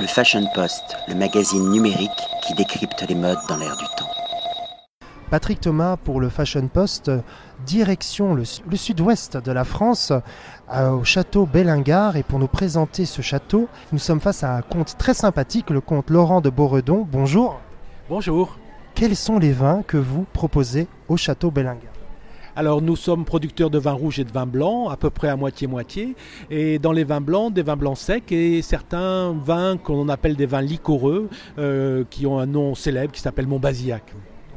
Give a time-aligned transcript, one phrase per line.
[0.00, 2.10] Le Fashion Post, le magazine numérique
[2.46, 4.08] qui décrypte les modes dans l'air du temps.
[5.28, 7.10] Patrick Thomas pour le Fashion Post,
[7.66, 10.12] direction le, le sud-ouest de la France,
[10.72, 12.16] euh, au château Bellingar.
[12.16, 15.80] Et pour nous présenter ce château, nous sommes face à un comte très sympathique, le
[15.80, 17.04] comte Laurent de Beauredon.
[17.10, 17.58] Bonjour.
[18.08, 18.56] Bonjour.
[18.94, 21.97] Quels sont les vins que vous proposez au château Bellingar
[22.56, 25.36] Alors nous sommes producteurs de vins rouges et de vins blancs, à peu près à
[25.36, 26.14] moitié-moitié.
[26.50, 30.46] Et dans les vins blancs, des vins blancs secs et certains vins qu'on appelle des
[30.46, 34.02] vins liquoreux, euh, qui ont un nom célèbre qui s'appelle Montbazillac.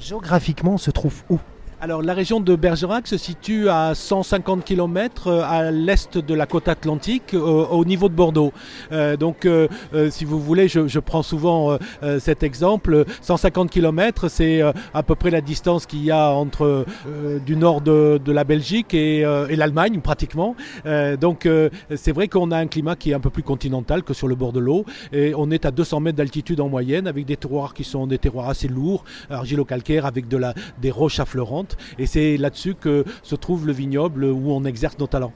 [0.00, 1.38] Géographiquement, on se trouve où?
[1.84, 6.66] Alors la région de Bergerac se situe à 150 km à l'est de la côte
[6.66, 8.54] atlantique, euh, au niveau de Bordeaux.
[8.90, 13.04] Euh, donc euh, euh, si vous voulez, je, prends souvent euh, euh, cet exemple.
[13.20, 17.54] 150 km, c'est euh, à peu près la distance qu'il y a entre euh, du
[17.54, 20.56] nord de, la Belgique et, euh, et l'Allemagne pratiquement.
[20.86, 24.04] Euh, donc euh, c'est vrai qu'on a un climat qui est un peu plus continental
[24.04, 24.86] que sur le bord de l'eau.
[25.12, 28.16] Et on est à 200 mètres d'altitude en moyenne avec des terroirs qui sont des
[28.16, 31.73] terroirs assez lourds, argilo-calcaires avec de la, des roches affleurantes.
[31.98, 35.32] Et c'est là-dessus que se trouve le vignoble où on exerce nos talents.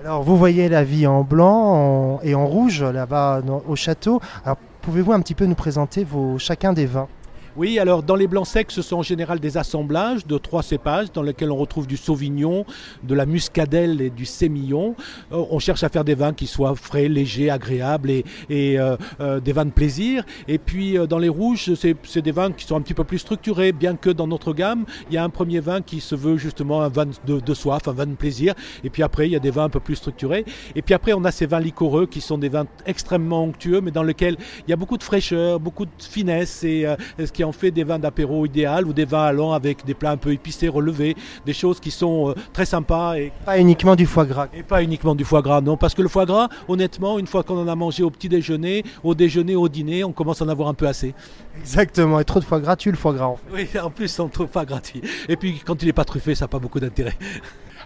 [0.00, 4.20] Alors, vous voyez la vie en blanc et en rouge là-bas au château.
[4.44, 6.06] Alors, pouvez-vous un petit peu nous présenter
[6.38, 7.08] chacun des vins?
[7.56, 11.10] Oui, alors dans les blancs secs, ce sont en général des assemblages de trois cépages
[11.12, 12.64] dans lesquels on retrouve du sauvignon,
[13.02, 14.94] de la muscadelle et du sémillon.
[15.32, 18.96] Euh, on cherche à faire des vins qui soient frais, légers, agréables et, et, euh,
[19.20, 20.24] euh, des vins de plaisir.
[20.46, 23.18] Et puis euh, dans les rouges, c'est des vins qui sont un petit peu plus
[23.18, 26.36] structurés, bien que dans notre gamme, il y a un premier vin qui se veut
[26.36, 28.54] justement un vin de, de soif, un vin de plaisir.
[28.84, 30.44] Et puis après, il y a des vins un peu plus structurés.
[30.76, 33.90] Et puis après, on a ces vins liquoreux qui sont des vins extrêmement onctueux, mais
[33.90, 37.39] dans lesquels il y a beaucoup de fraîcheur, beaucoup de finesse, et euh, ce qui
[37.44, 40.32] en fait des vins d'apéro idéal ou des vins allant avec des plats un peu
[40.32, 41.16] épicés, relevés,
[41.46, 44.48] des choses qui sont euh, très sympas et, Pas uniquement du foie gras.
[44.54, 47.42] et pas uniquement du foie gras, non, parce que le foie gras, honnêtement, une fois
[47.42, 50.48] qu'on en a mangé au petit déjeuner, au déjeuner, au dîner, on commence à en
[50.48, 51.14] avoir un peu assez.
[51.60, 52.20] Exactement.
[52.20, 53.26] Et trop de foie gras tue le foie gras.
[53.26, 53.42] En fait.
[53.52, 55.02] Oui, en plus, on ne trouve pas gratuit.
[55.28, 57.16] Et puis, quand il n'est pas truffé, ça n'a pas beaucoup d'intérêt.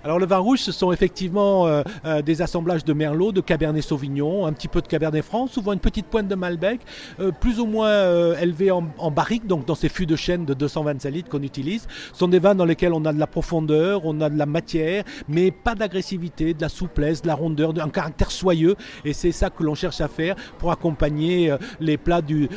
[0.04, 3.82] Alors, le vin rouge, ce sont effectivement euh, euh, des assemblages de Merlot, de Cabernet
[3.82, 6.82] Sauvignon, un petit peu de Cabernet Franc, souvent une petite pointe de Malbec,
[7.20, 10.54] euh, plus ou moins élevés en, en barrique, donc dans ces fûts de chêne de
[10.54, 11.86] 225 litres qu'on utilise.
[12.12, 14.46] Ce sont des vins dans lesquels on a de la profondeur, on a de la
[14.46, 18.76] matière, mais pas d'agressivité, de la souplesse, de la rondeur, un caractère soyeux.
[19.04, 22.48] Et c'est ça que l'on cherche à faire pour accompagner euh, les plats du,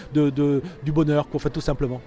[0.85, 2.01] bonheur, qu'on fait tout simplement.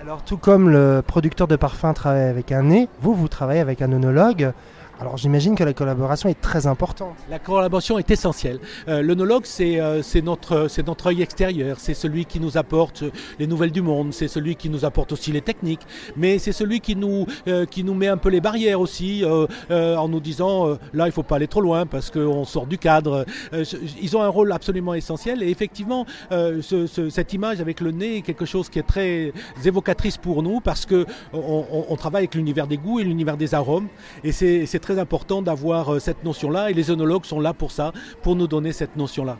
[0.00, 3.82] Alors, tout comme le producteur de parfum travaille avec un nez, vous, vous travaillez avec
[3.82, 4.52] un œnologue.
[4.98, 7.14] Alors, j'imagine que la collaboration est très importante.
[7.28, 8.58] La collaboration est essentielle.
[8.88, 13.04] Euh, L'œnologue, c'est euh, notre, notre œil extérieur, c'est celui qui nous apporte
[13.38, 15.82] les nouvelles du monde, c'est celui qui nous apporte aussi les techniques,
[16.16, 19.46] mais c'est celui qui nous, euh, qui nous met un peu les barrières aussi, euh,
[19.70, 22.66] euh, en nous disant euh, là, il faut pas aller trop loin parce qu'on sort
[22.66, 23.26] du cadre.
[23.52, 23.64] Euh,
[24.00, 27.90] ils ont un rôle absolument essentiel et effectivement, euh, ce- ce- cette image avec le
[27.90, 31.96] nez est quelque chose qui est très évocatrice pour nous parce que on, on- on
[31.96, 33.88] travaille avec l'univers des goûts et l'univers des arômes
[34.24, 37.72] et c'est c'est très important d'avoir euh, cette notion-là et les œnologues sont là pour
[37.72, 37.92] ça,
[38.22, 39.36] pour nous donner cette notion-là.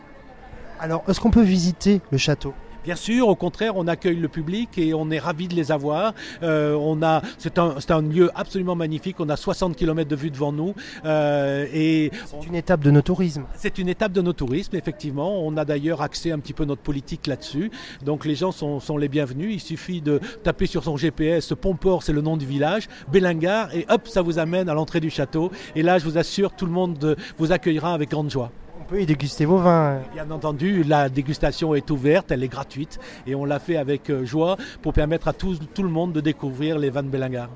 [0.80, 2.52] Alors, est-ce qu'on peut visiter le château?
[2.86, 6.14] Bien sûr, au contraire, on accueille le public et on est ravis de les avoir.
[6.44, 9.16] Euh, on a, c'est un, c'est un lieu absolument magnifique.
[9.19, 10.72] On a 60 km de vue devant nous
[11.04, 13.42] euh, et C'est une étape de nos tourismes.
[13.56, 15.44] c'est une étape de nos tourismes, effectivement.
[15.44, 17.72] On a d'ailleurs axé un petit peu notre politique là-dessus.
[18.04, 19.53] Donc les gens sont, sont les bienvenus.
[19.53, 23.84] Il suffit de taper sur son GPS, Pomport, c'est le nom du village, Bellingar, et
[23.88, 25.50] hop, ça vous amène à l'entrée du château.
[25.74, 28.53] Et là, je vous assure, tout le monde vous accueillera avec grande joie.
[28.86, 29.98] On peut y déguster vos vins.
[30.14, 34.24] Bien entendu, la dégustation est ouverte, elle est gratuite, et on l'a fait avec euh,
[34.24, 37.48] joie pour permettre à tout, tout le monde de découvrir les vins de Bellingar.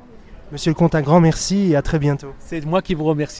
[0.50, 2.34] Monsieur le comte, un grand merci et à très bientôt.
[2.40, 3.38] C'est moi qui vous remercie.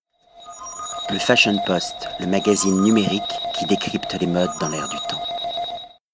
[1.12, 3.22] Le Fashion Post, le magazine numérique
[3.58, 5.29] qui décrypte les modes dans l'air du temps.